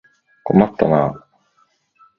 [0.45, 1.27] 困ったなあ。